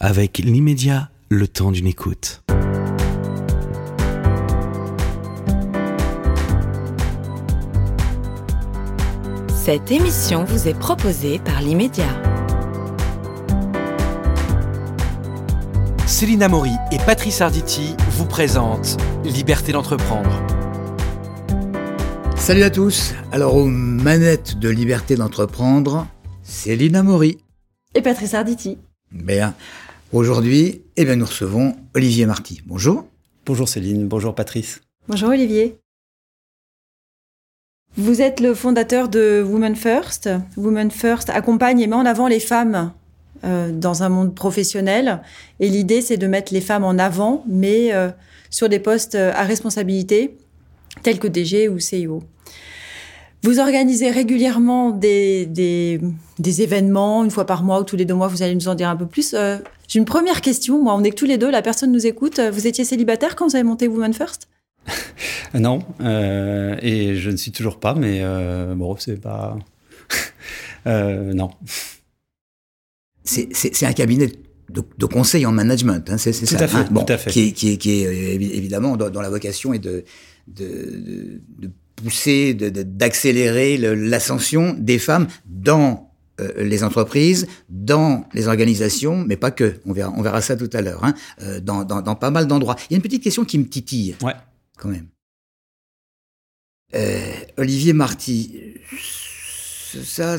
[0.00, 2.44] Avec l'immédiat, le temps d'une écoute.
[9.48, 12.06] Cette émission vous est proposée par l'immédiat.
[16.06, 20.30] Céline Maury et Patrice Arditi vous présentent Liberté d'entreprendre.
[22.36, 23.14] Salut à tous.
[23.32, 26.06] Alors aux manettes de Liberté d'entreprendre,
[26.44, 27.38] Céline Maury.
[27.96, 28.78] Et Patrice Arditi.
[29.10, 29.54] Bien.
[30.10, 32.62] Aujourd'hui, eh bien, nous recevons Olivier Marty.
[32.64, 33.04] Bonjour.
[33.44, 34.80] Bonjour Céline, bonjour Patrice.
[35.06, 35.76] Bonjour Olivier.
[37.98, 40.30] Vous êtes le fondateur de Women First.
[40.56, 42.94] Women First accompagne et met en avant les femmes
[43.44, 45.20] euh, dans un monde professionnel.
[45.60, 48.08] Et l'idée, c'est de mettre les femmes en avant, mais euh,
[48.48, 50.38] sur des postes à responsabilité,
[51.02, 52.22] tels que DG ou CEO.
[53.42, 56.00] Vous organisez régulièrement des, des,
[56.38, 58.74] des, événements, une fois par mois ou tous les deux mois, vous allez nous en
[58.74, 59.34] dire un peu plus.
[59.34, 62.06] Euh, J'ai une première question, moi on est que tous les deux, la personne nous
[62.06, 62.38] écoute.
[62.38, 64.48] Vous étiez célibataire quand vous avez monté Women First?
[65.54, 69.58] Non, euh, et je ne suis toujours pas, mais euh, bon, c'est pas...
[70.86, 71.50] Euh, non.
[73.24, 74.32] C'est un cabinet
[74.70, 77.18] de, de, conseil en management, hein, c'est ça tout à fait, hein bon, tout à
[77.18, 77.30] fait.
[77.30, 80.04] Qui, est, qui, est, qui est évidemment dont, la vocation est de,
[80.46, 86.07] de, de pousser, d'accélérer l'ascension des femmes dans euh,
[86.56, 89.74] les entreprises, dans les organisations, mais pas que.
[89.86, 91.04] On verra, on verra ça tout à l'heure.
[91.04, 92.76] Hein, euh, dans, dans, dans, pas mal d'endroits.
[92.88, 94.16] Il y a une petite question qui me titille.
[94.22, 94.34] Ouais.
[94.76, 95.06] Quand même.
[96.94, 98.54] Euh, Olivier Marty,
[100.02, 100.36] ça,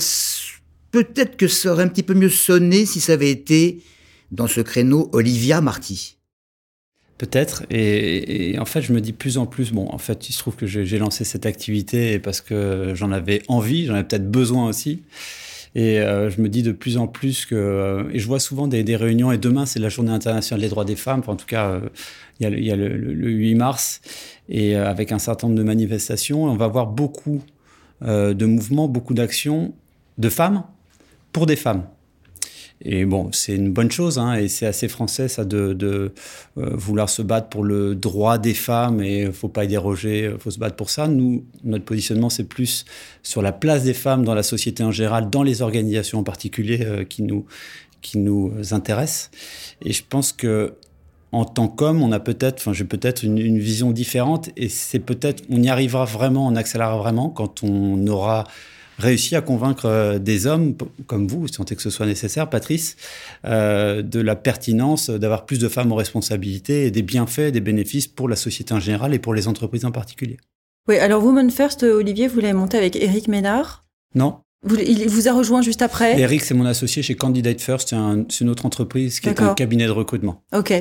[0.92, 3.84] peut-être que ça aurait un petit peu mieux sonné si ça avait été
[4.32, 6.18] dans ce créneau Olivia Marty.
[7.20, 7.64] Peut-être.
[7.70, 10.40] Et, et, en fait, je me dis plus en plus, bon, en fait, il se
[10.40, 14.70] trouve que j'ai lancé cette activité parce que j'en avais envie, j'en avais peut-être besoin
[14.70, 15.04] aussi.
[15.76, 18.68] Et euh, je me dis de plus en plus que, euh, et je vois souvent
[18.68, 21.70] des, réunions, et demain c'est la journée internationale des droits des femmes, en tout cas,
[21.70, 21.90] euh,
[22.40, 24.02] il y a, le, le, le, 8 mars,
[24.48, 27.42] et euh, avec un certain nombre de manifestations, on va voir beaucoup
[28.02, 29.74] de mouvements, beaucoup d'actions
[30.18, 30.64] de femmes
[31.34, 31.84] pour des femmes.
[32.82, 36.10] Et bon, c'est une bonne chose, hein, et c'est assez français, ça, de, euh,
[36.56, 40.40] vouloir se battre pour le droit des femmes, et il faut pas y déroger, il
[40.40, 41.08] faut se battre pour ça.
[41.08, 42.86] Nous, notre positionnement, c'est plus
[43.22, 46.80] sur la place des femmes dans la société en général, dans les organisations en particulier,
[46.84, 47.46] euh, qui nous
[48.02, 49.30] qui nous intéressent.
[49.84, 50.76] Et je pense que
[51.34, 55.00] en tant qu'homme, on a peut-être, enfin, j'ai peut-être une, une, vision différente, et c'est
[55.00, 58.46] peut-être, on y arrivera vraiment, on accélérera vraiment quand on aura
[59.00, 60.76] réussi à convaincre des hommes
[61.08, 62.96] comme vous, si tant est que ce soit nécessaire, Patrice,
[63.46, 68.08] euh, de la pertinence d'avoir plus de femmes en responsabilité et des bienfaits, des bénéfices
[68.08, 70.38] pour la société en général et pour les entreprises en particulier.
[70.88, 73.86] Oui, alors Women First, Olivier, vous l'avez monté avec Eric Ménard?
[74.16, 74.40] Non.
[74.64, 76.20] Vous, il vous a rejoint juste après?
[76.20, 79.54] Eric, c'est mon associé chez Candidate First, c'est un, une autre entreprise qui est un
[79.54, 80.44] cabinet de recrutement.
[80.54, 80.74] Ok,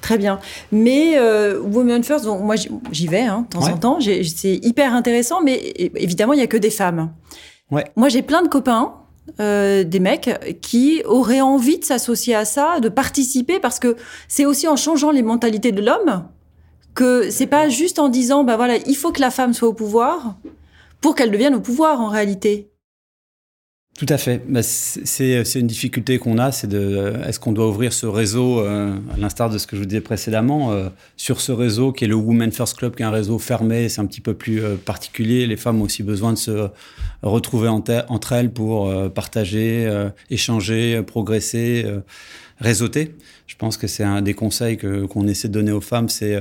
[0.00, 0.40] très bien.
[0.72, 3.72] Mais euh, Women First, moi j'y vais hein, de temps Ouais.
[3.72, 7.12] en temps, c'est hyper intéressant, mais évidemment il n'y a que des femmes.
[7.70, 7.84] Ouais.
[7.96, 8.94] Moi, j'ai plein de copains,
[9.40, 13.96] euh, des mecs, qui auraient envie de s'associer à ça, de participer, parce que
[14.28, 16.24] c'est aussi en changeant les mentalités de l'homme
[16.94, 19.74] que c'est pas juste en disant, bah voilà, il faut que la femme soit au
[19.74, 20.36] pouvoir
[21.00, 22.70] pour qu'elle devienne au pouvoir en réalité.
[23.96, 24.42] Tout à fait.
[24.46, 28.94] Bah, c'est une difficulté qu'on a, c'est de est-ce qu'on doit ouvrir ce réseau, euh,
[29.14, 32.08] à l'instar de ce que je vous disais précédemment, euh, sur ce réseau qui est
[32.08, 34.76] le Women First Club, qui est un réseau fermé, c'est un petit peu plus euh,
[34.76, 35.46] particulier.
[35.46, 36.68] Les femmes ont aussi besoin de se
[37.22, 39.90] retrouver entre elles pour partager,
[40.30, 41.86] échanger, progresser,
[42.60, 43.14] réseauter.
[43.46, 46.38] Je pense que c'est un des conseils qu'on essaie de donner aux femmes, c'est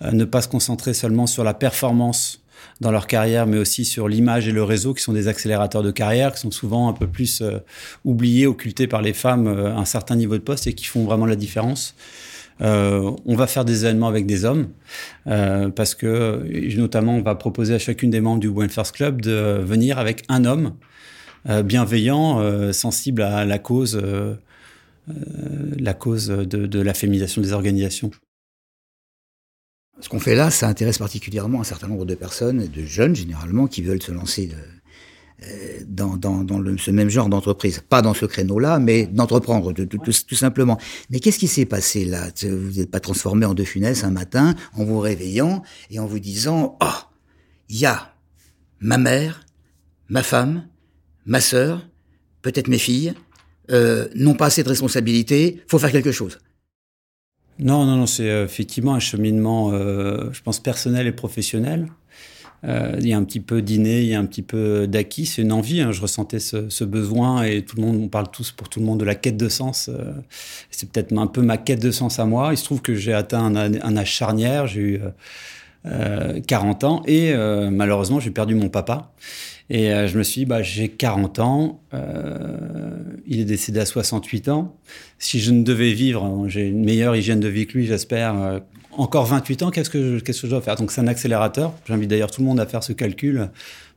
[0.00, 2.40] ne pas se concentrer seulement sur la performance
[2.80, 5.90] dans leur carrière, mais aussi sur l'image et le réseau, qui sont des accélérateurs de
[5.90, 7.58] carrière, qui sont souvent un peu plus euh,
[8.04, 11.04] oubliés, occultés par les femmes euh, à un certain niveau de poste et qui font
[11.04, 11.94] vraiment la différence.
[12.60, 14.68] Euh, on va faire des événements avec des hommes
[15.26, 16.44] euh, parce que,
[16.76, 20.24] notamment, on va proposer à chacune des membres du Women First Club de venir avec
[20.28, 20.74] un homme
[21.64, 23.98] bienveillant, sensible à la cause,
[25.06, 28.10] la cause de, de la féminisation des organisations.
[30.00, 33.66] Ce qu'on fait là, ça intéresse particulièrement un certain nombre de personnes, de jeunes généralement,
[33.66, 36.18] qui veulent se lancer euh, dans,
[36.78, 37.82] ce même genre d'entreprise.
[37.88, 40.78] Pas dans ce créneau-là, mais d'entreprendre, tout, simplement.
[41.10, 42.28] Mais qu'est-ce qui s'est passé là?
[42.42, 46.20] Vous n'êtes pas transformé en deux funestes un matin, en vous réveillant et en vous
[46.20, 46.86] disant «Oh,
[47.68, 48.14] il y a
[48.80, 49.46] ma mère,
[50.08, 50.66] ma femme,
[51.26, 51.88] ma sœur,
[52.42, 53.14] peut-être mes filles,
[53.72, 56.38] euh, n'ont pas assez de responsabilités, faut faire quelque chose».
[57.58, 61.88] Non, non, non, c'est euh, effectivement un cheminement, euh, je pense, personnel et professionnel.
[62.64, 65.26] Euh, il y a un petit peu d'inné, il y a un petit peu d'acquis.
[65.26, 65.80] C'est une envie.
[65.80, 65.92] Hein.
[65.92, 69.00] Je ressentais ce, besoin et tout le monde, on parle tous pour tout le monde
[69.00, 69.88] de la quête de sens.
[69.88, 70.12] Euh,
[70.70, 72.52] c'est peut-être un peu ma quête de sens à moi.
[72.52, 74.66] Il se trouve que j'ai atteint un, âge charnière.
[74.66, 75.00] J'ai eu
[76.46, 77.32] 40 ans et
[77.70, 79.12] malheureusement, j'ai perdu mon papa.
[79.70, 81.82] Et je me suis dit, bah, j'ai 40 ans,
[83.26, 84.76] il est décédé à 68 ans.
[85.18, 88.62] Si je ne devais vivre, hein, j'ai une meilleure hygiène de vie que lui, j'espère,
[88.98, 90.76] encore 28 ans, qu'est-ce que, que je dois faire?
[90.76, 91.72] Donc c'est un accélérateur.
[91.86, 93.50] J'invite d'ailleurs tout le monde à faire ce calcul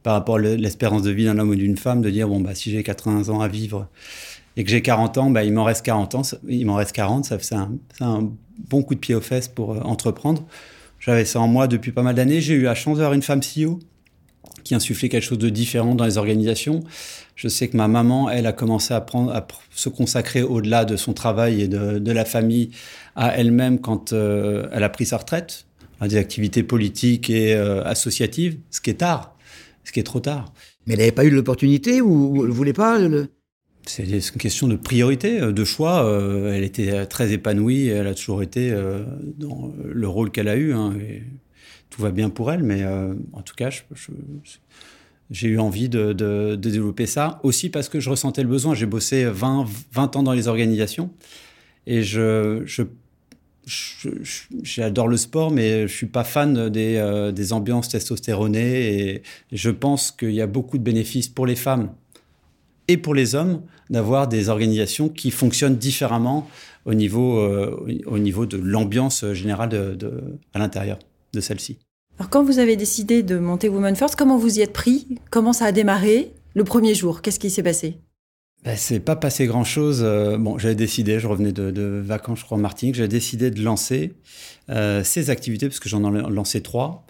[0.04, 2.56] par rapport à l'espérance de vie d'un homme ou d'une femme, de dire, bon, bah,
[2.56, 3.88] si j'ai 80 ans à vivre
[4.58, 7.26] et que j'ai 40 ans, bah, il m'en reste 40 ans, il m'en reste 40,
[7.26, 8.30] ça c'est un, un,
[8.70, 10.46] bon coup de pied aux fesses pour euh, entreprendre.
[11.00, 12.42] J'avais ça en moi depuis pas mal d'années.
[12.42, 13.80] J'ai eu la chance d'avoir une femme CEO
[14.64, 16.82] qui insufflait quelque chose de différent dans les organisations.
[17.36, 20.96] Je sais que ma maman, elle, a commencé à, prendre, à se consacrer au-delà de
[20.96, 22.70] son travail et de, de la famille
[23.16, 25.66] à elle-même quand euh, elle a pris sa retraite,
[26.00, 29.36] à des activités politiques et euh, associatives, ce qui est tard,
[29.84, 30.54] ce qui est trop tard.
[30.86, 33.28] Mais elle n'avait pas eu l'opportunité ou elle ne voulait pas le...
[33.88, 36.08] C'est une question de priorité, euh, de choix.
[36.54, 38.72] Elle était très épanouie, elle a toujours été
[39.38, 40.74] dans le rôle qu'elle a eu.
[40.74, 41.24] Hein, et
[41.92, 42.84] tout va bien pour elle, mais
[43.34, 43.70] en tout cas,
[45.32, 47.40] j'ai eu envie de, développer ça.
[47.44, 48.76] Aussi parce que je ressentais le besoin.
[48.76, 51.12] J'ai bossé 20, 20 ans dans les organisations
[51.88, 52.64] et je,
[54.64, 59.14] j'adore le sport, mais je suis pas fan des, euh, des ambiances testostéronées.
[59.14, 61.92] Et je pense qu'il y a beaucoup de bénéfices pour les femmes
[62.88, 66.50] et pour les hommes d'avoir des organisations qui fonctionnent différemment
[66.86, 69.98] au niveau, euh, au niveau de l'ambiance générale
[70.54, 71.00] à l'intérieur
[71.34, 71.80] de celle-ci.
[72.18, 75.08] Alors, quand vous avez décidé de monter Women First, comment vous y êtes pris?
[75.30, 76.34] Comment ça a démarré?
[76.54, 77.98] Le premier jour Qu'est-ce qui s'est passé?
[78.64, 80.02] Ben, c'est pas passé grand chose.
[80.04, 83.50] Euh, bon, j'avais décidé, je revenais de, de, vacances, je crois, en Martinique, j'avais décidé
[83.50, 84.14] de lancer
[84.70, 87.08] euh, ces activités, parce que j'en ai lancé trois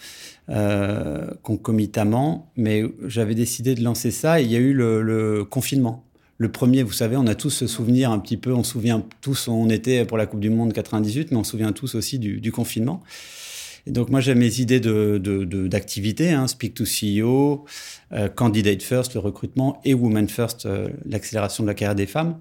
[0.49, 5.43] euh, concomitamment, mais j'avais décidé de lancer ça et il y a eu le, le,
[5.43, 6.05] confinement.
[6.37, 9.05] Le premier, vous savez, on a tous ce souvenir un petit peu, on se souvient
[9.19, 12.17] tous, on était pour la Coupe du Monde 98, mais on se souvient tous aussi
[12.17, 13.03] du, du confinement.
[13.87, 17.65] Et donc moi j'ai mes idées d'activités, de, de, hein, Speak to CEO,
[18.13, 22.37] euh, Candidate First, le recrutement, et Women First, euh, l'accélération de la carrière des femmes.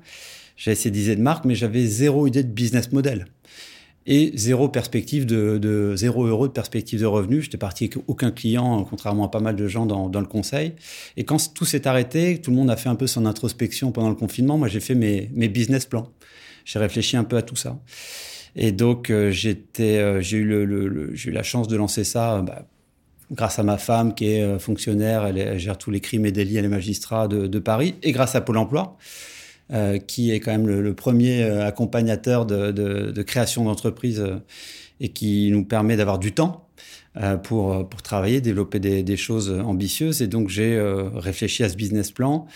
[0.56, 3.26] J'avais ces idées de marque, mais j'avais zéro idée de business model.
[4.06, 7.44] Et zéro perspective de, de zéro euro de perspective de revenus.
[7.44, 10.72] J'étais parti avec aucun client, contrairement à pas mal de gens dans, dans le conseil.
[11.16, 14.08] Et quand tout s'est arrêté, tout le monde a fait un peu son introspection pendant
[14.08, 14.58] le confinement.
[14.58, 16.10] Moi, j'ai fait mes, mes business plans.
[16.64, 17.78] J'ai réfléchi un peu à tout ça.
[18.56, 19.32] Et donc, euh,
[19.80, 22.66] euh, j'ai eu, la chance de lancer ça euh, bah,
[23.30, 26.64] grâce à ma femme qui est fonctionnaire, elle, gère tous les crimes et délits, elle
[26.64, 28.96] est magistrat de, Paris, et grâce à Pôle emploi,
[30.08, 34.26] qui est quand même le, premier accompagnateur de, création d'entreprise
[34.98, 36.66] et qui nous permet d'avoir du temps
[37.44, 40.22] pour, pour travailler, développer des, des choses ambitieuses.
[40.22, 40.76] Et donc, j'ai
[41.14, 42.48] réfléchi à ce business plan.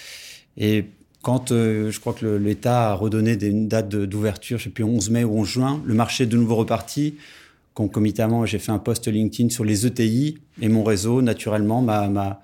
[0.56, 0.86] Et
[1.24, 5.10] quand euh, je crois que l'État a redonné une date d'ouverture, je sais plus, 11
[5.10, 7.16] mai ou 11 juin, le marché est de nouveau reparti.
[7.72, 12.40] Concomitamment, j'ai fait un post LinkedIn sur les ETI et mon réseau, naturellement, m'a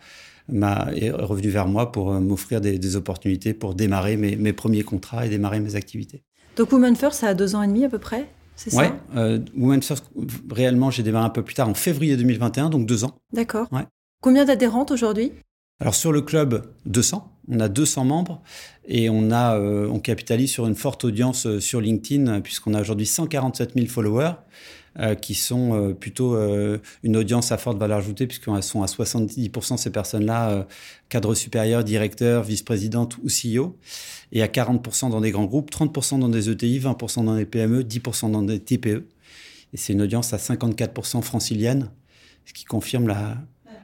[0.96, 5.24] est revenu vers moi pour euh, m'offrir des, opportunités pour démarrer mes, mes, premiers contrats
[5.24, 6.24] et démarrer mes activités.
[6.56, 9.38] Donc Women First, ça a deux ans et demi à peu près c'est ouais, euh,
[9.56, 10.04] Women First,
[10.50, 13.14] réellement, j'ai démarré un peu plus tard, en février 2021, donc deux ans.
[13.32, 13.68] D'accord.
[13.72, 13.86] Ouais.
[14.20, 15.32] Combien d'adhérentes aujourd'hui?
[15.80, 18.42] Alors sur le club 200, on a 200 membres
[18.86, 22.80] et on a euh, on capitalise sur une forte audience euh, sur LinkedIn puisqu'on a
[22.82, 24.32] aujourd'hui 147 000 followers
[24.98, 26.36] euh, qui sont plutôt
[27.02, 30.66] une audience à forte valeur ajoutée puisqu'elles sont à 70% ces personnes-là
[31.08, 33.78] cadres supérieurs, directeurs, vice-présidentes ou CEO
[34.32, 37.84] et à 40% dans des grands groupes, 30% dans des ETI, 20% dans des PME,
[37.84, 39.06] 10% dans des TPE.
[39.72, 41.90] Et c'est une audience à 54% francilienne,
[42.44, 43.36] ce qui confirme la,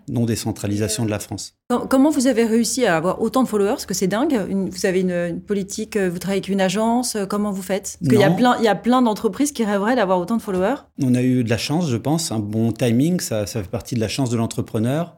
[0.09, 1.55] non-décentralisation de la France.
[1.91, 3.71] Comment vous avez réussi à avoir autant de followers?
[3.71, 4.39] Parce que c'est dingue.
[4.71, 7.17] vous avez une, politique, euh, vous travaillez avec une agence.
[7.17, 7.99] Euh, comment vous faites?
[8.01, 10.43] Parce qu'il y a plein, il y a plein d'entreprises qui rêveraient d'avoir autant de
[10.43, 10.77] followers.
[11.03, 13.21] On a eu de la chance, je pense, un bon timing.
[13.21, 15.17] Ça, ça fait partie de la chance de l'entrepreneur.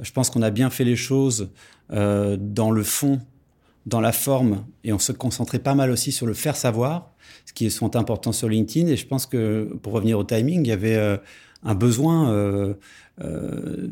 [0.00, 1.50] Je pense qu'on a bien fait les choses
[1.92, 3.20] euh, dans le fond,
[3.86, 7.14] dans la forme, et on se concentrait pas mal aussi sur le faire savoir,
[7.46, 8.88] ce qui est important sur LinkedIn.
[8.88, 11.16] Et je pense que pour revenir au timing, il y avait euh,
[11.62, 12.74] un besoin euh,
[13.22, 13.88] euh,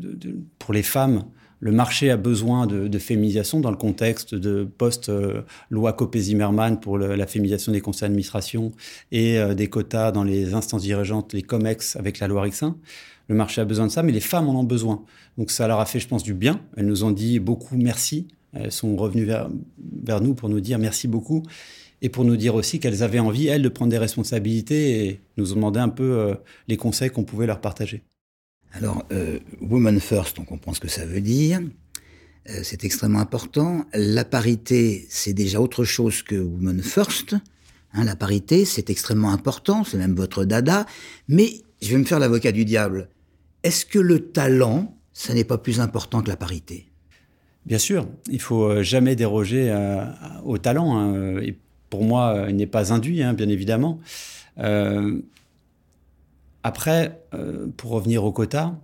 [0.59, 1.25] pour les femmes.
[1.59, 7.71] Le marché a besoin de, féminisation dans le contexte de post-loi Copé-Zimmermann pour la féminisation
[7.71, 8.71] des conseils d'administration
[9.11, 12.77] et euh, des quotas dans les instances dirigeantes, les COMEX avec la loi Rixin.
[13.27, 15.03] Le marché a besoin de ça, mais les femmes en ont besoin.
[15.37, 16.61] Donc ça leur a fait, je pense, du bien.
[16.77, 18.27] Elles nous ont dit beaucoup merci.
[18.53, 19.49] Elles sont revenues vers,
[20.03, 21.43] vers nous pour nous dire merci beaucoup
[22.03, 25.53] et pour nous dire aussi qu'elles avaient envie, elles, de prendre des responsabilités et nous
[25.53, 26.35] ont demandé un peu
[26.67, 28.03] les conseils qu'on pouvait leur partager.
[28.73, 31.61] Alors, euh, Woman First, on comprend ce que ça veut dire.
[32.49, 33.85] Euh, c'est extrêmement important.
[33.93, 37.35] La parité, c'est déjà autre chose que Woman First.
[37.93, 40.85] Hein, la parité, c'est extrêmement important, c'est même votre dada.
[41.27, 43.09] Mais je vais me faire l'avocat du diable.
[43.63, 46.87] Est-ce que le talent, ça n'est pas plus important que la parité?
[47.65, 50.05] Bien sûr, il faut euh, jamais déroger euh,
[50.45, 50.97] au talent.
[50.97, 51.41] Hein.
[51.41, 51.57] Et
[51.89, 53.99] pour moi, il n'est pas induit, hein, bien évidemment.
[56.63, 58.75] Après, euh, pour revenir au quota,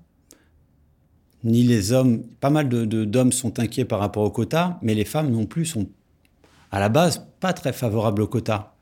[1.43, 5.29] ni les hommes, pas mal d'hommes sont inquiets par rapport au quota, mais les femmes
[5.29, 5.87] non plus sont,
[6.71, 8.75] à la base, pas très favorables au quota.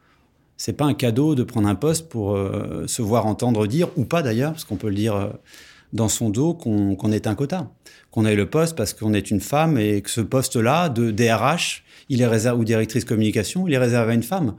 [0.57, 4.05] C'est pas un cadeau de prendre un poste pour euh, se voir entendre dire, ou
[4.05, 5.29] pas d'ailleurs, parce qu'on peut le dire euh,
[5.93, 7.71] dans son dos, qu'on est un quota.
[8.11, 11.83] Qu'on ait le poste parce qu'on est une femme et que ce poste-là de DRH,
[12.09, 14.55] il est réservé, ou directrice communication, il est réservé à une femme.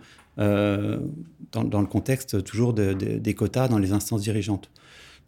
[1.53, 4.71] Dans, le contexte toujours de, de, des quotas dans les instances dirigeantes.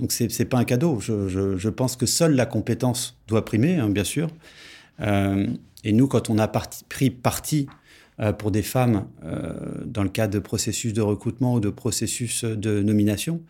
[0.01, 0.99] Donc c'est n'est pas un cadeau.
[1.01, 4.29] Je, pense que seule la compétence doit primer, hein, bien sûr.
[5.01, 5.47] Euh,
[5.85, 7.67] et nous, quand on a pris parti
[8.21, 9.53] euh, pour des femmes euh,
[9.85, 13.41] dans le cadre de processus de recrutement ou de processus de nomination,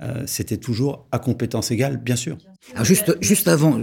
[0.00, 2.36] euh, c'était toujours à compétence égale, bien sûr.
[2.74, 3.80] Alors juste, juste, avant,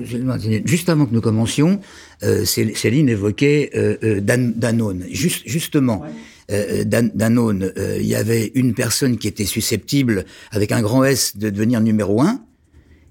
[0.66, 1.80] juste avant que nous commencions,
[2.24, 5.06] euh, Céline évoquait euh, Dan, Danone.
[5.12, 6.10] Just, justement, ouais.
[6.52, 11.38] euh, Dan, Danone, il y avait une personne qui était susceptible, avec un grand S,
[11.38, 12.42] de devenir numéro un,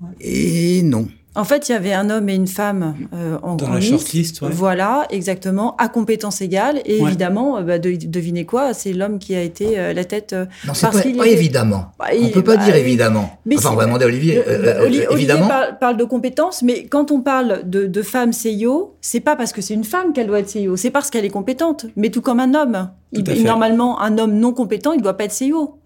[0.00, 0.08] ouais.
[0.20, 1.08] et non.
[1.38, 4.42] En fait, il y avait un homme et une femme euh, en Dans la shortlist,
[4.42, 4.48] ouais.
[4.50, 6.82] Voilà, exactement, à compétences égales.
[6.84, 7.06] Et ouais.
[7.06, 10.32] évidemment, bah, de, devinez quoi, c'est l'homme qui a été euh, la tête.
[10.32, 11.92] Euh, non, c'est pas, pas évidemment.
[11.96, 13.38] Bah, on peut pas bah, dire évidemment.
[13.54, 14.42] enfin, on va demander à Olivier.
[14.48, 15.46] Euh, Olivier, évidemment.
[15.46, 19.52] Parle, parle, de compétences, mais quand on parle de, de femme CEO, c'est pas parce
[19.52, 21.86] que c'est une femme qu'elle doit être CEO, c'est parce qu'elle est compétente.
[21.94, 22.90] Mais tout comme un homme.
[23.12, 25.78] Il, normalement, un homme non compétent, il doit pas être CEO.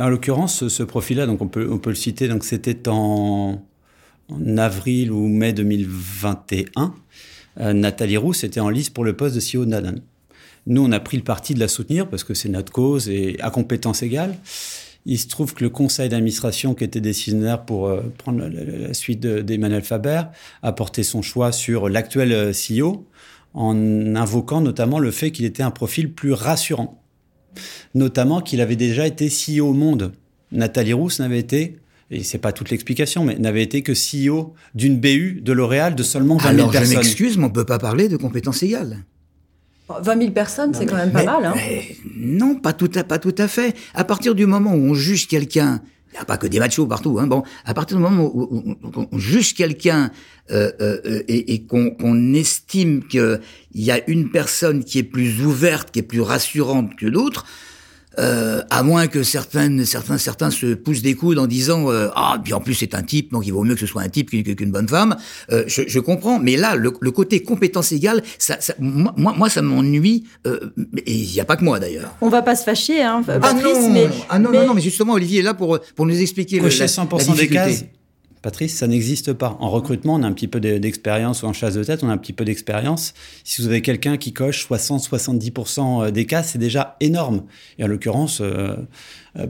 [0.00, 3.58] En l'occurrence, ce, ce profil-là, donc on peut, on peut le citer, donc c'était en
[4.30, 6.94] en avril ou mai 2021,
[7.60, 9.96] euh, Nathalie Rousse était en liste pour le poste de CEO de Nadan.
[10.66, 13.36] Nous, on a pris le parti de la soutenir parce que c'est notre cause et
[13.40, 14.34] à compétence égale.
[15.06, 19.20] Il se trouve que le conseil d'administration qui était décisionnaire pour euh, prendre la, suite
[19.20, 20.24] d'Emmanuel Faber
[20.62, 23.06] a porté son choix sur l'actuel euh, CEO
[23.54, 27.02] en invoquant notamment le fait qu'il était un profil plus rassurant.
[27.94, 30.12] Notamment qu'il avait déjà été CEO au monde.
[30.52, 31.78] Nathalie Rousse n'avait été
[32.10, 36.02] et c'est pas toute l'explication, mais n'avait été que CEO d'une BU de L'Oréal de
[36.02, 36.90] seulement 20 000 Alors, personnes.
[36.92, 39.04] Alors, je m'excuse, mais on peut pas parler de compétences égales.
[39.88, 41.44] 20 000 personnes, c'est quand même pas mais, mal.
[41.44, 43.74] Hein mais non, pas tout, à, pas tout à fait.
[43.94, 46.86] À partir du moment où on juge quelqu'un, il n'y a pas que des machos
[46.86, 50.10] partout, hein, bon, à partir du moment où, où, où on juge quelqu'un
[50.50, 53.40] euh, euh, et, et qu'on qu estime qu'il
[53.74, 57.44] y a une personne qui est plus ouverte, qui est plus rassurante que d'autres,
[58.18, 62.38] euh, à moins que certaines, certains, certains se poussent des coudes en disant euh, ah
[62.42, 64.30] puis en plus c'est un type donc il vaut mieux que ce soit un type
[64.30, 65.16] qu'une bonne femme.
[65.50, 69.48] Euh, je, je, comprends, mais là le, le côté compétence égale, ça, ça, moi, moi
[69.48, 70.72] ça m'ennuie euh,
[71.06, 72.14] et il n'y a pas que moi d'ailleurs.
[72.20, 74.58] On va pas se fâcher, hein, Patrice, ah non, mais, ah non, mais...
[74.58, 77.28] non, non, mais justement Olivier est là pour pour nous expliquer Cocher le, la, 100%
[77.28, 77.84] la des cases.
[78.42, 79.56] Patrice, ça n'existe pas.
[79.60, 82.12] En recrutement, on a un petit peu d'expérience, ou en chasse de tête, on a
[82.12, 83.14] un petit peu d'expérience.
[83.44, 87.44] Si vous avez quelqu'un qui coche 60-70% des cas, c'est déjà énorme.
[87.78, 88.76] Et en l'occurrence, euh,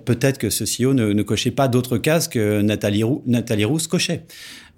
[0.04, 4.25] peut-être que ce CEO ne, cochait pas d'autres cases que Nathalie, Rou Nathalie Rousse cochait.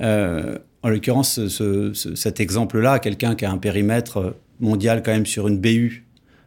[0.00, 5.26] Euh, en l'occurrence, ce, ce, cet exemple-là, quelqu'un qui a un périmètre mondial quand même
[5.26, 6.06] sur une BU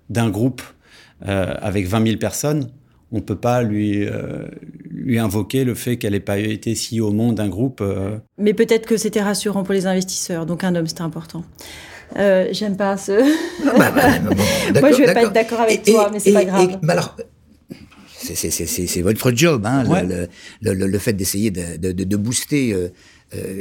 [0.10, 0.62] d'un groupe
[1.28, 2.70] euh, avec 20 000 personnes,
[3.14, 4.48] on ne peut pas lui, euh,
[4.90, 7.80] lui invoquer le fait qu'elle n'ait pas été si au monde d'un groupe.
[7.80, 8.18] Euh...
[8.40, 11.44] Mais peut-être que c'était rassurant pour les investisseurs, donc un homme, c'était important.
[12.18, 13.12] Euh, J'aime pas ce.
[13.78, 14.36] bah, bah, bon,
[14.80, 16.72] Moi, je vais pas être d'accord avec et, toi, mais c'est pas grave.
[16.72, 17.16] Et, bah alors,
[18.18, 20.04] c'est votre job, hein, ouais.
[20.04, 20.28] le,
[20.62, 22.74] le, le, le, fait d'essayer de, de, de, booster.
[22.74, 22.90] Euh,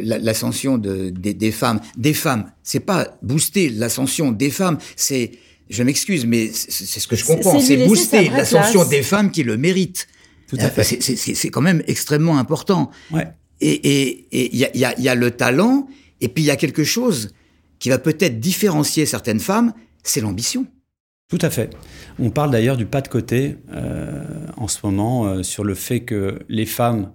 [0.02, 1.80] l'ascension de, des, des, femmes.
[1.96, 5.32] Des femmes, c'est pas booster l'ascension des femmes, c'est
[5.70, 9.56] je m'excuse, mais c'est ce que je comprends, c'est booster l'ascension des femmes qui le
[9.56, 10.06] méritent.
[10.48, 10.84] Tout à fait.
[10.84, 12.90] C'est quand même extrêmement important.
[13.10, 13.28] Ouais.
[13.60, 15.88] Et il y, a, y, a, y a le talent,
[16.20, 17.32] et puis il y a quelque chose
[17.78, 20.66] qui va peut-être différencier certaines femmes, c'est l'ambition.
[21.28, 21.70] Tout à fait.
[22.18, 26.00] On parle d'ailleurs du pas de côté euh, en ce moment euh, sur le fait
[26.00, 27.10] que les femmes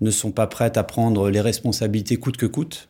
[0.00, 2.88] ne sont pas prêtes à prendre les responsabilités coûte que coûte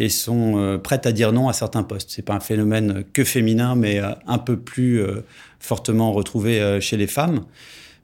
[0.00, 2.10] et sont euh, prêtes à dire non à certains postes.
[2.10, 5.24] C'est pas un phénomène que féminin, mais euh, un peu plus euh,
[5.58, 7.40] fortement retrouvé euh, chez les femmes.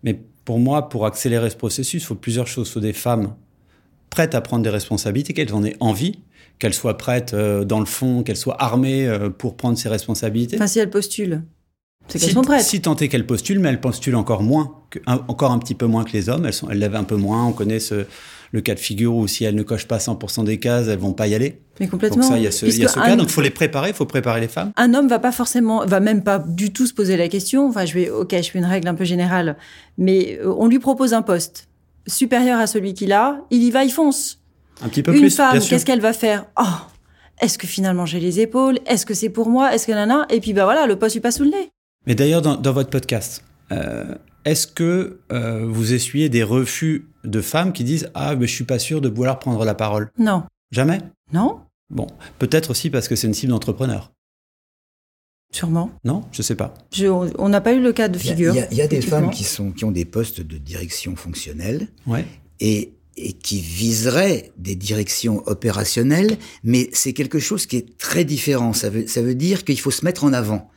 [0.02, 2.68] Mais pour moi, pour accélérer ce processus, il faut plusieurs choses.
[2.68, 3.34] Il faut des femmes
[4.10, 6.18] prêtes à prendre des responsabilités, qu'elles en aient envie,
[6.58, 10.56] qu'elles soient prêtes euh, dans le fond, qu'elles soient armées euh, pour prendre ces responsabilités.
[10.56, 11.42] Enfin, si elles postulent.
[12.08, 12.62] C'est Si, qu'elles sont prêtes.
[12.64, 15.74] si tant est qu'elles postulent, mais elles postulent encore moins, que- un- encore un petit
[15.74, 16.44] peu moins que les hommes.
[16.44, 17.46] Elles, sont, elles lèvent un peu moins.
[17.46, 18.04] On connaît ce-
[18.52, 21.12] le cas de figure où si elles ne cochent pas 100% des cases, elles vont
[21.12, 21.60] pas y aller.
[21.80, 22.22] Mais complètement.
[22.22, 23.16] Donc ça, il y a ce, il y a Puisque ce un- cas.
[23.16, 24.72] Donc il faut les préparer, il faut préparer les femmes.
[24.76, 27.68] un homme va pas forcément, va même pas du tout se poser la question.
[27.68, 29.56] Enfin, je vais, ok, je fais une règle un peu générale,
[29.98, 31.68] mais euh, on lui propose un poste
[32.06, 34.40] supérieur à celui qu'il a, il y va, il fonce.
[34.82, 35.70] Un petit peu Une plus, femme, bien sûr.
[35.70, 36.46] qu'est-ce qu'elle va faire?
[36.60, 36.64] Oh,
[37.40, 38.78] est-ce que finalement j'ai les épaules?
[38.86, 39.74] Est-ce que c'est pour moi?
[39.74, 41.70] Est-ce que nana Et puis bah voilà, le poste lui passe sous le nez.
[42.06, 44.04] Mais d'ailleurs, dans, dans votre podcast, euh,
[44.44, 48.64] est-ce que euh, vous essuyez des refus de femmes qui disent Ah, mais je suis
[48.64, 50.98] pas sûr de vouloir prendre la parole Non, Jamais?
[51.32, 51.60] Non,
[51.90, 52.06] Bon,
[52.38, 54.10] peut-être aussi parce que c'est une cible d'entrepreneur.
[55.52, 55.90] sûrement.
[56.04, 56.24] Non?
[56.32, 56.74] Je sais pas.
[56.92, 58.54] Je- on n'a pas eu le cas de Il y a- figure.
[58.54, 61.14] il y a, y a des femmes qui, sont, qui ont des postes de direction
[61.14, 62.24] fonctionnelle Ouais.
[62.58, 68.72] et, et qui viseraient des directions opérationnelles, mais c'est quelque chose qui est très différent.
[68.72, 70.68] Ça veut, ça veut dire qu'il faut se mettre en avant.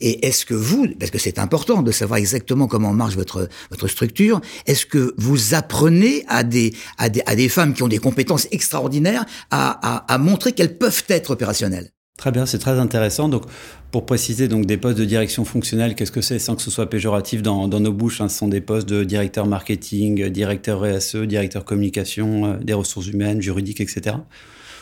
[0.00, 3.88] Et est-ce que vous, parce que c'est important de savoir exactement comment marche votre, votre
[3.88, 7.98] structure, est-ce que vous apprenez à des, à, des, à des femmes qui ont des
[7.98, 11.90] compétences extraordinaires à, à, à montrer qu'elles peuvent être opérationnelles?
[12.20, 13.30] Très bien, c'est très intéressant.
[13.30, 13.44] Donc,
[13.90, 16.90] pour préciser, donc des postes de direction fonctionnelle, qu'est-ce que c'est sans que ce soit
[16.90, 21.16] péjoratif dans, dans nos bouches hein, Ce sont des postes de directeur marketing, directeur RSE,
[21.16, 24.16] directeur communication, euh, des ressources humaines, juridiques, etc.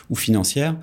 [0.09, 0.75] ou financières,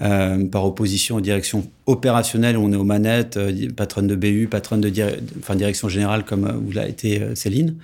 [0.00, 4.48] euh, par opposition aux directions opérationnelles où on est aux manettes, euh, patronne de BU,
[4.50, 7.74] patronne de dir- enfin, direction générale comme euh, où l'a été euh, Céline.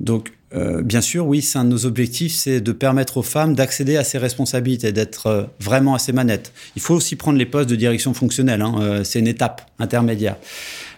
[0.00, 3.54] Donc, euh, bien sûr, oui, c'est un de nos objectifs, c'est de permettre aux femmes
[3.54, 6.52] d'accéder à ces responsabilités, d'être vraiment à ces manettes.
[6.76, 10.36] Il faut aussi prendre les postes de direction fonctionnelle, hein, euh, c'est une étape intermédiaire.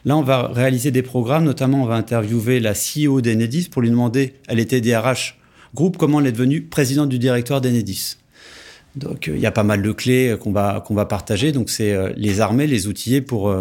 [0.04, 3.90] Là, on va réaliser des programmes, notamment on va interviewer la CEO d'Enedis pour lui
[3.90, 5.38] demander, elle était DRH
[5.74, 8.16] groupe, comment elle est devenue présidente du directoire d'Enedis.
[8.96, 11.52] Donc, euh, il y a pas mal de clés euh, qu'on va, qu'on va partager.
[11.52, 13.54] Donc, c'est euh, les armer, les outiller pour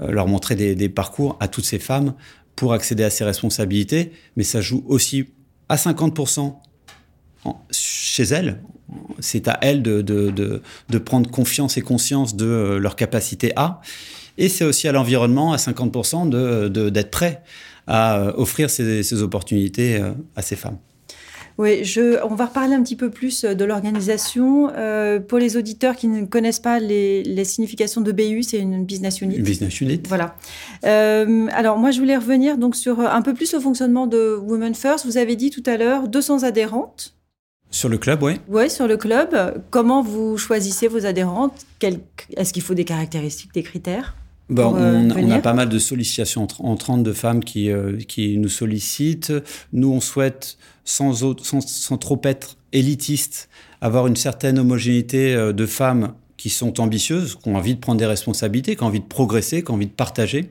[0.00, 2.14] leur montrer des, parcours à toutes ces femmes
[2.54, 4.12] pour accéder à ces responsabilités.
[4.36, 5.26] Mais ça joue aussi
[5.68, 6.54] à 50%
[7.44, 8.60] en- chez elles.
[9.18, 13.80] C'est à elles de, de, de, de prendre confiance et conscience de leur capacité à.
[14.38, 17.42] Et c'est aussi à l'environnement, à 50%, de, de, d'être prêt
[17.86, 20.00] à offrir ces, ces opportunités
[20.36, 20.78] à ces femmes.
[21.58, 24.70] Oui, je, on va reparler un petit peu plus de l'organisation.
[24.76, 28.84] Euh, pour les auditeurs qui ne connaissent pas les, les significations de BU, c'est une
[28.84, 29.36] business unit.
[29.36, 30.00] Une business unit.
[30.08, 30.36] Voilà.
[30.84, 34.74] Euh, alors moi, je voulais revenir donc sur un peu plus le fonctionnement de Women
[34.74, 35.04] First.
[35.04, 37.14] Vous avez dit tout à l'heure 200 adhérentes.
[37.70, 38.34] Sur le club, oui.
[38.48, 39.62] Ouais, sur le club.
[39.70, 41.66] Comment vous choisissez vos adhérentes?
[41.80, 42.00] Quel-
[42.36, 44.16] Est-ce qu'il faut des caractéristiques, des critères
[44.48, 47.98] Bon, euh, on, on a pas mal de sollicitations entr- entrantes de femmes qui, euh,
[47.98, 49.34] qui nous sollicitent.
[49.74, 50.56] Nous, on souhaite,
[50.88, 53.48] sans, autre- sans, sans trop être élitiste,
[53.80, 57.98] avoir une certaine homogénéité euh, de femmes qui sont ambitieuses, qui ont envie de prendre
[57.98, 60.50] des responsabilités, qui ont envie de progresser, qui ont envie de partager.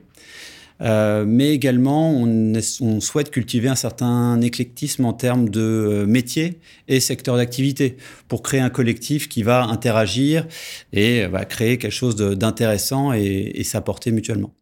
[0.80, 6.06] Euh, mais également, on, est- on souhaite cultiver un certain éclectisme en termes de euh,
[6.06, 7.96] métiers et secteurs d'activité
[8.28, 10.46] pour créer un collectif qui va interagir
[10.92, 14.52] et va créer quelque chose d'intéressant et, et s'apporter mutuellement.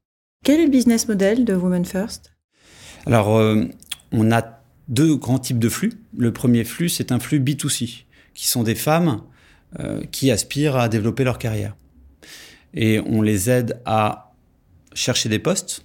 [0.42, 2.32] Quel est le business model de Women First?
[3.04, 3.64] Alors, euh,
[4.12, 4.55] on a
[4.88, 5.92] deux grands types de flux.
[6.16, 9.22] Le premier flux, c'est un flux B2C, qui sont des femmes
[9.78, 11.76] euh, qui aspirent à développer leur carrière.
[12.74, 14.32] Et on les aide à
[14.94, 15.84] chercher des postes.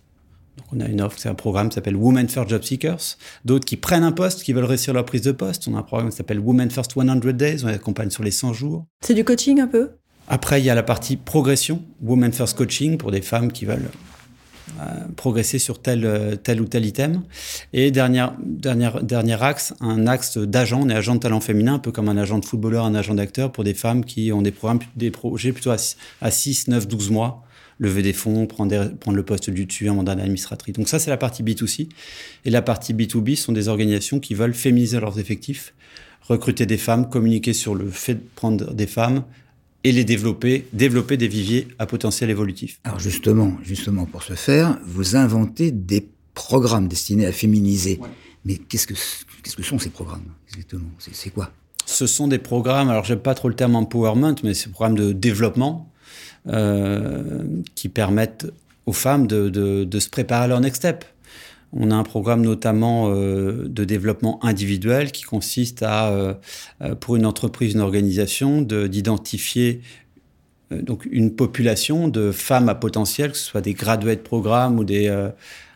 [0.57, 3.17] Donc on a une offre, c'est un programme qui s'appelle Women First Job Seekers.
[3.45, 5.67] D'autres qui prennent un poste, qui veulent réussir leur prise de poste.
[5.67, 8.31] On a un programme qui s'appelle Women First 100 Days, on les accompagne sur les
[8.31, 8.85] 100 jours.
[9.01, 9.91] C'est du coaching un peu?
[10.27, 13.89] Après, il y a la partie progression, Women First Coaching, pour des femmes qui veulent
[15.15, 17.23] progresser sur tel, euh, tel ou tel item.
[17.73, 20.81] Et dernière, dernière, dernier axe, un axe d'agent.
[20.83, 23.15] On est agent de talent féminin, un peu comme un agent de footballeur, un agent
[23.15, 25.77] d'acteur, pour des femmes qui ont des, projets plutôt à,
[26.21, 27.43] à 6, 9, 12 mois.
[27.79, 30.75] Lever des fonds, prendre, prendre le poste du dessus, un mandat d'administratrice.
[30.75, 31.89] Donc ça, c'est la partie B2C.
[32.45, 35.73] Et la partie B2B sont des organisations qui veulent féminiser leurs effectifs,
[36.21, 39.23] recruter des femmes, communiquer sur le fait de prendre des femmes
[39.83, 42.79] et les développer, développer des viviers à potentiel évolutif.
[42.83, 47.99] Alors justement, justement pour ce faire, vous inventez des programmes destinés à féminiser.
[48.45, 48.93] Mais qu'est-ce que
[49.43, 50.89] qu'est-ce que sont ces programmes exactement?
[50.99, 51.51] C'est c'est quoi?
[51.85, 54.95] Ce sont des programmes, alors j'aime pas trop le terme empowerment, mais c'est des programmes
[54.97, 55.91] de développement
[56.47, 57.43] euh,
[57.75, 58.47] qui permettent
[58.85, 61.05] aux femmes de, de, de se préparer à leur next step.
[61.73, 66.33] On a un programme notamment euh, de développement individuel qui consiste à, euh,
[66.81, 69.81] euh, pour une entreprise, une organisation, de- d'identifier
[70.71, 74.83] euh, donc une population de femmes à potentiel, que ce soit des graduate programmes ou
[74.83, 75.29] des euh,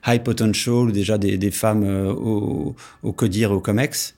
[0.05, 4.15] high potential ou déjà des, des femmes euh, au, au CODIR et au COMEX,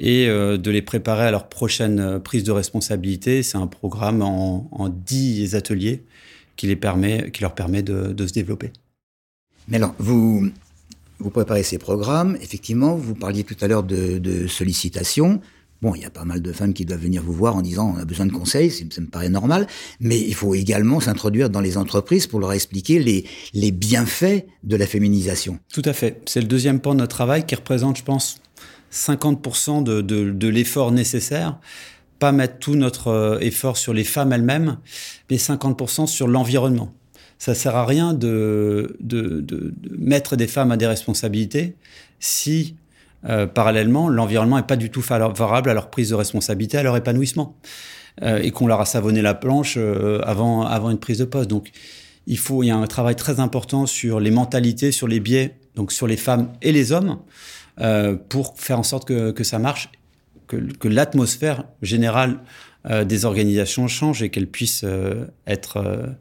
[0.00, 3.44] et de les préparer à leur prochaine prise de responsabilité.
[3.44, 6.02] C'est un programme en, en 10 ateliers
[6.56, 8.72] qui, les permet, qui leur permet de, de se développer.
[9.68, 10.50] Mais alors, vous,
[11.18, 15.40] vous préparez ces programmes, effectivement, vous parliez tout à l'heure de, de sollicitation.
[15.82, 17.94] Bon, il y a pas mal de femmes qui doivent venir vous voir en disant
[17.94, 19.66] on a besoin de conseils, ça me paraît normal,
[20.00, 24.76] mais il faut également s'introduire dans les entreprises pour leur expliquer les, les bienfaits de
[24.76, 25.58] la féminisation.
[25.72, 26.22] Tout à fait.
[26.26, 28.40] C'est le deuxième point de notre travail qui représente, je pense,
[28.92, 31.58] 50% de, de, de l'effort nécessaire.
[32.18, 34.78] Pas mettre tout notre euh, effort sur les femmes elles-mêmes,
[35.30, 36.94] mais 50% sur l'environnement.
[37.38, 41.76] Ça sert à rien de, de, de, mettre des femmes à des responsabilités
[42.20, 42.76] si
[43.28, 46.96] euh, parallèlement l'environnement n'est pas du tout favorable à leur prise de responsabilité, à leur
[46.96, 47.56] épanouissement,
[48.22, 51.48] euh, et qu'on leur a savonné la planche euh, avant, avant une prise de poste.
[51.48, 51.70] Donc
[52.26, 55.56] il faut, il y a un travail très important sur les mentalités, sur les biais,
[55.74, 57.18] donc sur les femmes et les hommes,
[58.28, 59.90] pour faire en sorte que, que ça marche,
[60.46, 62.38] que, que l'atmosphère générale
[63.04, 64.86] des organisations change et qu'elles puissent
[65.46, 66.16] être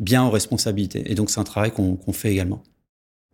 [0.00, 1.10] bien aux responsabilités.
[1.10, 2.62] Et donc c'est un travail qu'on qu fait également.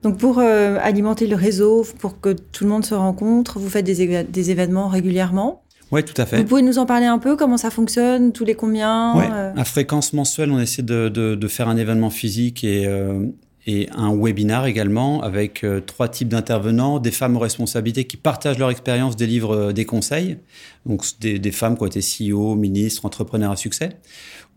[0.04, 3.86] Donc pour euh, alimenter le réseau, pour que tout le monde se rencontre, vous faites
[3.86, 6.38] des, événements régulièrement oui, tout à fait.
[6.38, 9.28] Vous pouvez nous en parler un peu Comment ça fonctionne Tous les combien ouais.
[9.30, 9.52] euh...
[9.54, 13.26] À fréquence mensuelle, on essaie de, de, de faire un événement physique et, euh,
[13.66, 18.58] et un webinar également avec euh, trois types d'intervenants, des femmes aux responsabilités qui partagent
[18.58, 20.38] leur expérience, délivrent des conseils,
[20.84, 23.90] donc des, des, femmes qui ont été CEO, ministres, entrepreneurs à succès,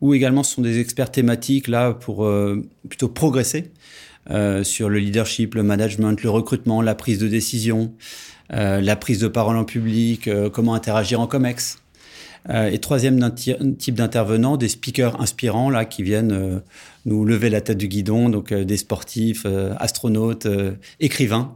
[0.02, 3.72] ou également ce sont des experts thématiques là pour euh, plutôt progresser
[4.30, 7.94] euh, sur le leadership, le management, le recrutement, la prise de décision,
[8.54, 11.80] euh, la prise de parole en public, euh, comment interagir en COMEX.
[12.50, 16.60] Euh, et troisième type d'intervenants, des speakers inspirants là qui viennent euh,
[17.06, 19.46] nous lever la tête du guidon, donc des sportifs,
[19.78, 20.48] astronautes,
[21.00, 21.56] écrivains,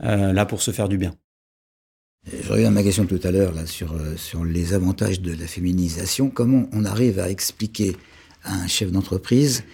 [0.00, 1.14] là pour se faire du bien.
[2.32, 5.46] Je reviens à ma question tout à l'heure là sur sur les avantages de la
[5.46, 6.28] féminisation.
[6.28, 7.96] Comment on arrive à expliquer
[8.42, 9.64] à un chef d'entreprise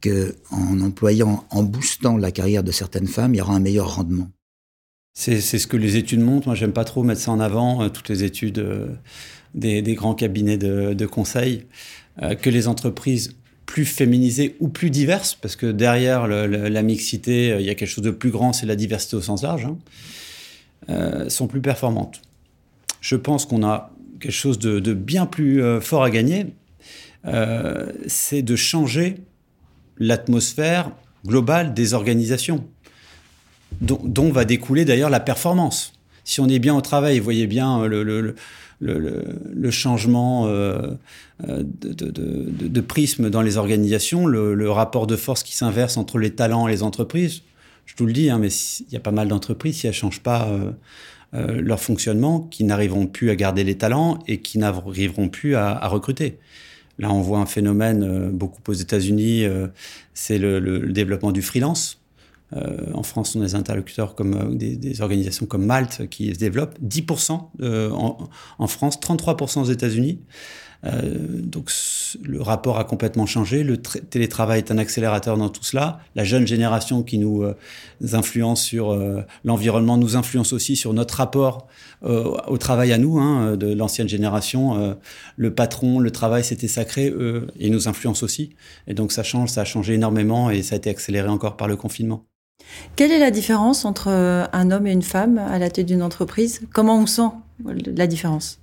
[0.00, 3.96] que en employant, en boostant la carrière de certaines femmes, il y aura un meilleur
[3.96, 4.30] rendement?
[5.14, 6.48] C'est ce que les études montrent.
[6.48, 7.82] Moi, j'aime pas trop mettre ça en avant.
[7.82, 8.88] Euh, toutes les études euh,
[9.54, 11.66] des, des, grands cabinets de, conseil,
[12.22, 17.64] euh, que les entreprises plus féminisées ou plus diverses, parce que derrière la mixité, il
[17.64, 19.78] y a quelque chose de plus grand, c'est la diversité au sens large, hein,
[20.90, 22.22] euh, sont plus performantes.
[23.00, 26.46] Je pense qu'on a quelque chose de, bien plus euh, fort à gagner,
[27.26, 29.18] euh, c'est de changer
[29.98, 30.90] l'atmosphère
[31.24, 32.66] globale des organisations,
[33.80, 35.92] dont, va découler d'ailleurs la performance.
[36.24, 38.34] Si on est bien au travail, vous voyez bien le,
[39.70, 40.98] changement de,
[42.80, 46.82] prisme dans les organisations, le, rapport de force qui s'inverse entre les talents et les
[46.82, 47.42] entreprises.
[47.86, 49.96] Je vous le dis, hein, mais il y a pas mal d'entreprises, si elles ne
[49.96, 50.72] changent pas euh,
[51.34, 55.86] euh, leur fonctionnement, qui n'arriveront plus à garder les talents et qui n'arriveront plus à,
[55.88, 56.38] recruter.
[56.98, 59.44] Là, on voit un phénomène euh, beaucoup aux États-Unis,
[60.14, 61.98] c'est le, développement du freelance.
[62.92, 66.78] En France, on a des interlocuteurs comme des, des, organisations comme Malte qui se développent.
[66.82, 70.20] 10% en, en, France, 33% aux États-Unis.
[70.84, 71.70] Euh, donc
[72.22, 73.62] le rapport a complètement changé.
[73.62, 76.00] Le télétravail est un accélérateur dans tout cela.
[76.14, 77.56] La jeune génération qui nous euh,
[78.12, 81.66] influence sur euh, l'environnement nous influence aussi sur notre rapport
[82.02, 84.96] au travail à nous, hein, de l'ancienne génération.
[85.36, 87.12] Le patron, le travail, c'était sacré,
[87.60, 88.56] et nous influence aussi.
[88.88, 91.68] Et donc ça change, ça a changé énormément et ça a été accéléré encore par
[91.68, 92.24] le confinement.
[92.96, 96.62] Quelle est la différence entre un homme et une femme à la tête d'une entreprise?
[96.72, 97.30] Comment on sent
[97.64, 98.61] la différence?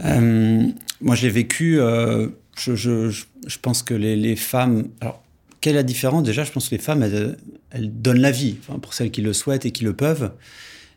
[0.00, 1.80] Moi, j'ai vécu.
[1.80, 3.24] Euh, je,
[3.62, 4.88] pense que les, femmes.
[5.00, 5.22] Alors,
[5.60, 6.22] quelle est la différence?
[6.22, 9.66] Déjà, je pense que les femmes, elles, donnent la vie, pour celles qui le souhaitent
[9.66, 10.32] et qui le peuvent.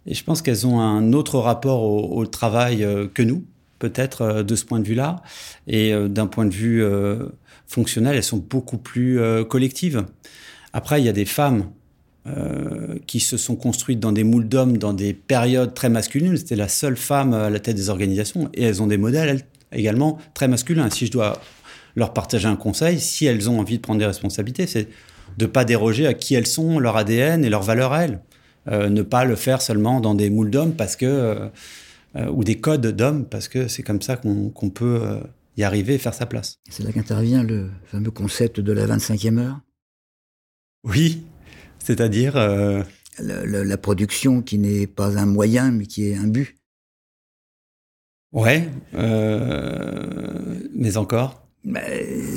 [0.07, 3.45] Et je pense qu'elles ont un autre rapport au, travail euh, que nous,
[3.81, 5.21] peut-être euh, de ce point de vue-là.
[5.67, 7.25] Et euh, d'un point de vue euh,
[7.67, 10.05] fonctionnel, elles sont beaucoup plus collectives.
[10.73, 11.69] Après, il y a des femmes
[12.27, 16.37] euh, qui se sont construites dans des moules d'hommes dans des périodes très masculines.
[16.37, 19.79] C'était la seule femme à la tête des organisations et elles ont des modèles elles,
[19.79, 20.87] également très masculins.
[20.91, 21.41] Si je dois
[21.95, 24.87] leur partager un conseil, si elles ont envie de prendre des responsabilités, c'est
[25.39, 28.19] de pas déroger à qui elles sont, leur ADN et leurs valeurs à elles.
[28.67, 31.49] Euh, ne pas le faire seulement dans des moules d'hommes parce que
[32.15, 35.21] euh, ou des codes d'hommes parce que c'est comme ça qu'on qu peut
[35.57, 36.59] y arriver et faire sa place.
[36.69, 39.59] C'est là qu'intervient le fameux concept de la 25e heure?
[40.83, 41.23] Oui,
[41.83, 42.83] c'est-à-dire euh...
[43.19, 46.55] la, la, la, production qui n'est pas un moyen, mais qui est un but.
[48.31, 50.55] Ouais, euh...
[50.73, 51.47] mais encore.
[51.63, 51.81] Bah,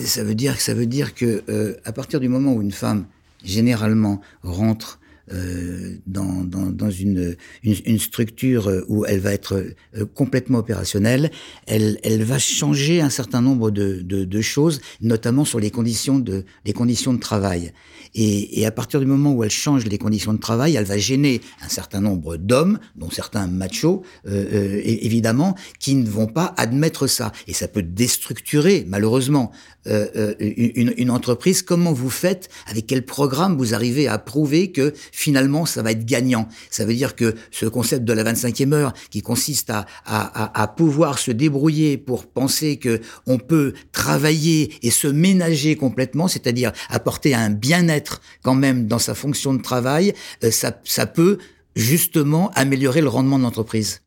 [0.04, 3.07] ça veut dire, ça veut dire que euh, à partir du moment où une femme
[3.42, 5.00] généralement rentre
[5.32, 9.54] euh, dans, dans, dans une, une, une, structure où elle va être
[9.96, 11.30] euh, complètement opérationnelle,
[11.66, 16.18] elle, elle va changer un certain nombre de, de, de, choses, notamment sur les conditions
[16.18, 17.72] de, les conditions de travail.
[18.14, 20.98] Et, et, à partir du moment où elle change les conditions de travail, elle va
[20.98, 26.54] gêner un certain nombre d'hommes, dont certains machos, euh, euh évidemment, qui ne vont pas
[26.56, 27.32] admettre ça.
[27.46, 29.52] Et ça peut déstructurer, malheureusement,
[29.87, 31.62] euh, une, une entreprise.
[31.62, 32.48] Comment vous faites?
[32.66, 36.48] Avec quel programme vous arrivez à prouver que finalement, ça va être gagnant.
[36.70, 41.31] Ça veut dire que ce concept de la 25e heure, qui consiste à, pouvoir se
[41.31, 48.20] débrouiller pour penser que on peut travailler et se ménager complètement, c'est-à-dire apporter un bien-être
[48.42, 50.72] quand même dans sa fonction de travail, euh, ça,
[51.07, 51.38] peut
[51.77, 54.00] justement améliorer le rendement de l'entreprise.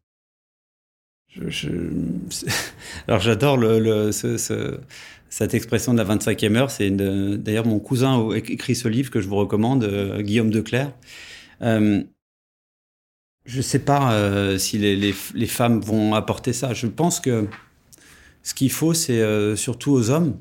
[3.08, 4.80] Alors j'adore le, ce
[5.30, 9.20] cette expression de la 25e heure, c'est d'ailleurs mon cousin a écrit ce livre que
[9.20, 10.94] je vous recommande, euh, Guillaume Declerc.
[11.62, 12.04] Euh,
[13.46, 16.74] je ne sais pas euh, si les, femmes vont apporter ça.
[16.74, 17.48] Je pense que
[18.44, 20.38] ce qu'il faut, c'est surtout aux hommes.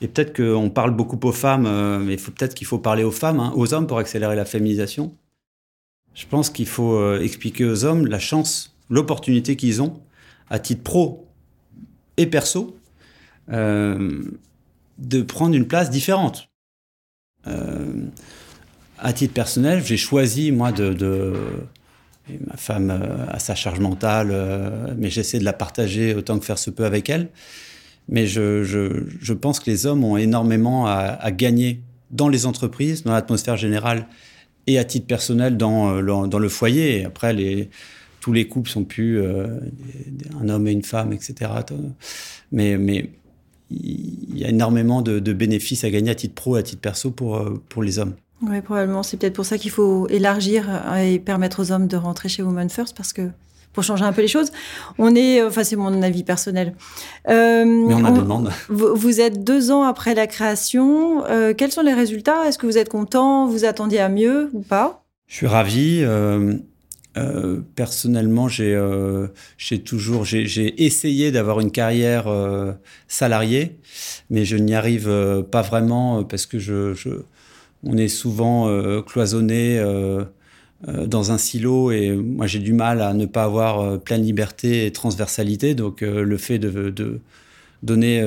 [0.00, 3.52] Et peut-être qu'on parle beaucoup aux femmes, mais peut-être qu'il faut parler aux femmes, hein,
[3.54, 5.14] aux hommes pour accélérer la féminisation.
[6.14, 10.00] Je pense qu'il faut expliquer aux hommes la chance, l'opportunité qu'ils ont
[10.48, 11.28] à titre pro
[12.16, 12.79] et perso
[13.52, 14.22] euh,
[14.98, 16.50] de prendre une place différente.
[17.46, 18.04] Euh,
[18.98, 21.34] à titre personnel, j'ai choisi, moi, de,
[22.46, 22.90] ma femme
[23.28, 26.84] a sa charge mentale, euh, mais j'essaie de la partager autant que faire se peut
[26.84, 27.28] avec elle.
[28.08, 33.12] Mais je, je, pense que les hommes ont énormément à, gagner dans les entreprises, dans
[33.12, 34.06] l'atmosphère générale
[34.66, 37.04] et à titre personnel dans, dans le foyer.
[37.04, 37.32] Après,
[38.20, 39.46] tous les couples sont plus euh,
[40.40, 41.50] un homme et une femme, etc.
[42.52, 43.10] Mais
[43.70, 46.80] il y a énormément de, de, bénéfices à gagner à titre pro et à titre
[46.80, 48.14] perso pour, euh, pour les hommes.
[48.42, 49.02] Oui, probablement.
[49.02, 52.70] C'est peut-être pour ça qu'il faut élargir et permettre aux hommes de rentrer chez Women
[52.70, 53.30] First parce que
[53.72, 54.50] pour changer un peu les choses.
[54.98, 56.74] On est, enfin c'est mon avis personnel.
[57.28, 58.50] Euh, Mais on a on, des demandes.
[58.68, 61.24] Vous, vous, êtes deux ans après la création.
[61.26, 62.46] Euh, quels sont les résultats?
[62.46, 63.46] Est-ce que vous êtes content?
[63.46, 65.04] Vous attendiez à mieux ou pas?
[65.26, 66.00] Je suis ravi.
[66.02, 66.54] Euh,
[67.20, 69.28] euh, personnellement, j'ai euh,
[69.84, 72.72] toujours j'ai essayé d'avoir une carrière euh,
[73.08, 73.76] salariée,
[74.30, 75.10] mais je n'y arrive
[75.50, 76.94] pas vraiment parce que je,
[77.84, 78.68] on est souvent
[79.02, 79.82] cloisonné
[80.86, 84.92] dans un silo et moi j'ai du mal à ne pas avoir pleine liberté et
[84.92, 85.74] transversalité.
[85.74, 87.20] Donc le fait de,
[87.82, 88.22] donner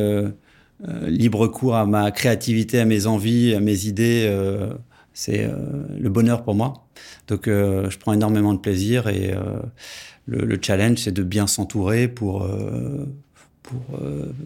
[1.05, 4.29] libre cours à ma créativité, à mes envies, à mes idées
[5.13, 5.49] c'est
[5.99, 6.82] le bonheur pour moi.
[7.27, 9.59] Donc, euh, je prends énormément de plaisir et euh,
[10.25, 12.47] le, le, challenge, c'est de bien s'entourer pour,
[13.61, 13.81] pour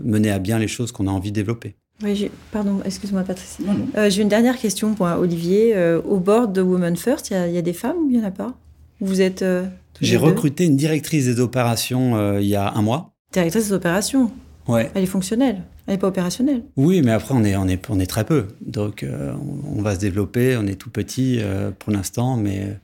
[0.03, 1.75] mener à bien les choses qu'on a envie de développer.
[2.03, 3.57] Oui, pardon, excuse-moi Patrice.
[3.95, 5.75] Euh, J'ai une dernière question pour Olivier.
[5.75, 8.23] Euh, au bord de Women First, il y, y, a des femmes ou il n'y
[8.23, 8.53] en a pas?
[9.01, 9.65] Vous êtes euh,
[9.99, 13.13] J'ai recruté une directrice des opérations il y a un mois.
[13.33, 14.31] Directrice des opérations
[14.67, 14.91] Ouais.
[14.93, 15.63] Elle est fonctionnelle.
[15.85, 16.63] Elle n'est pas opérationnelle.
[16.75, 18.47] Oui, mais après, on est, on est, on est très peu.
[18.61, 20.57] Donc, euh, on, on, va se développer.
[20.57, 22.35] On est tout petit euh, pour l'instant.
[22.35, 22.77] Mais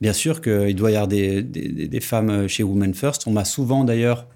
[0.00, 3.26] bien sûr qu'il doit y avoir des, des, des, femmes chez Women First.
[3.26, 4.26] On m'a souvent, d'ailleurs,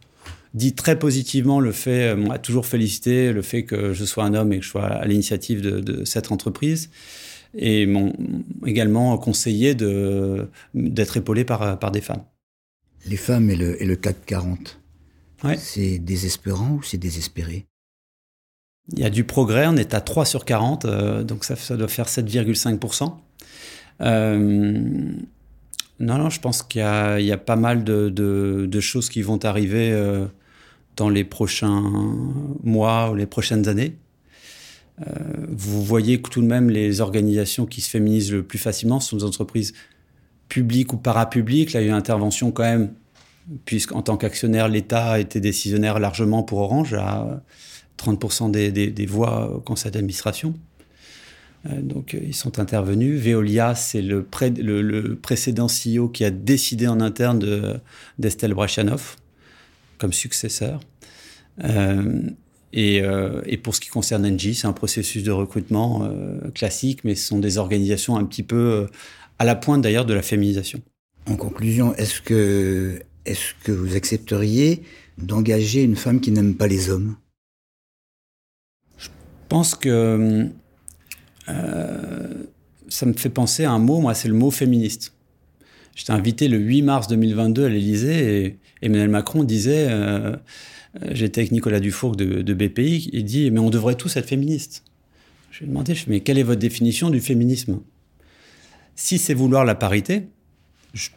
[0.55, 4.35] dit très positivement le fait, on m'a toujours félicité le fait que je sois un
[4.35, 6.91] homme et que je sois à l'initiative de, de, cette entreprise.
[7.57, 8.13] Et m'ont
[8.67, 9.77] également conseillé
[10.75, 12.25] d'être épaulé par, par des femmes.
[13.07, 14.81] Les femmes et le, et le CAC 40
[15.45, 15.57] Ouais.
[15.57, 17.67] C'est désespérant ou c'est désespéré?
[18.93, 21.77] Il y a du progrès, on est à 3 sur 40, euh, donc ça, ça,
[21.77, 23.15] doit faire 7,5%.
[24.01, 25.13] Euh,
[26.01, 29.23] non, non, je pense qu'il y, y, a pas mal de, de, de, choses qui
[29.23, 30.27] vont arriver euh,
[30.97, 31.83] dans les prochains
[32.63, 33.97] mois ou les prochaines années.
[35.01, 35.13] Euh,
[35.49, 39.17] vous voyez que tout de même les organisations qui se féminisent le plus facilement sont
[39.17, 39.73] des entreprises
[40.49, 41.73] publiques ou parapubliques.
[41.73, 42.93] Là, il y a une intervention quand même
[43.65, 47.43] puisqu'en tant qu'actionnaire, l'État a été décisionnaire largement pour Orange, à
[47.99, 50.55] 30% des, voix au conseil d'administration.
[51.67, 53.21] Euh, donc, ils sont intervenus.
[53.21, 57.39] Veolia, c'est le, pré, le, le, précédent CEO qui a décidé en interne
[58.19, 59.17] d'Estelle de, Brachanov
[59.99, 60.81] comme successeur.
[61.63, 62.21] Euh,
[62.73, 67.15] et, euh, pour ce qui concerne Engie, c'est un processus de recrutement euh, classique, mais
[67.15, 68.89] ce sont des organisations un petit peu
[69.39, 70.81] à la pointe d'ailleurs de la féminisation.
[71.27, 74.83] En conclusion, est-ce que est-ce que vous accepteriez
[75.19, 77.17] d'engager une femme qui n'aime pas les hommes?
[78.99, 79.09] Je
[79.49, 80.49] pense que
[81.49, 82.45] euh,
[82.89, 85.13] ça me fait penser à un mot, moi, c'est le mot féministe.
[85.95, 90.37] J'étais invité le 8 mars 2022 à l'Élysée et Emmanuel Macron disait, euh,
[91.13, 94.83] j'étais avec Nicolas Dufourc de, de, BPI, il dit, mais on devrait tous être féministes.
[95.51, 97.81] Je lui ai demandé, mais quelle est votre définition du féminisme?
[98.97, 100.27] Si c'est vouloir la parité,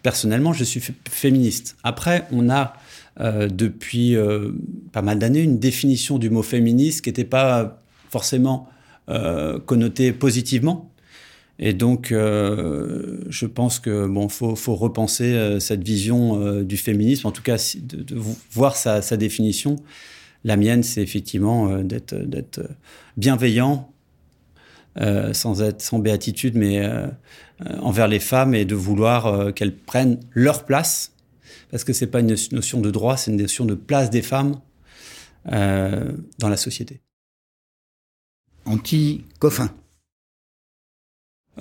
[0.01, 1.77] personnellement, je suis féministe.
[1.83, 2.73] Après, on a
[3.19, 4.51] euh, depuis euh,
[4.91, 8.69] pas mal d'années une définition du mot féministe qui n'était pas forcément
[9.09, 10.91] euh, connotée positivement.
[11.59, 17.41] Et donc, je pense que bon, faut, faut repenser cette vision du féminisme, en tout
[17.41, 17.57] cas
[18.51, 19.77] voir sa, sa, définition.
[20.43, 22.69] La mienne, c'est effectivement d'être
[23.17, 23.91] bienveillant,
[25.31, 26.87] sans être sans béatitude, mais
[27.82, 31.13] envers les femmes et de vouloir qu'elles prennent leur place
[31.72, 34.60] parce que c'est pas une notion de droit, c'est une notion de place des femmes
[35.52, 37.02] euh, dans la société.
[38.65, 39.70] Anti-coffin.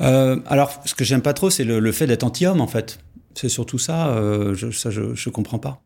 [0.00, 2.98] Euh, alors, ce que j'aime pas trop, c'est le, fait d'être anti-homme, en fait.
[3.34, 5.82] C'est surtout ça, euh, je, ça, je, je comprends pas.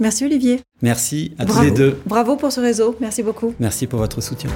[0.00, 0.60] Merci Olivier.
[0.82, 2.00] Merci à tous les deux.
[2.04, 3.54] Bravo pour ce réseau, merci beaucoup.
[3.60, 4.50] Merci pour votre soutien.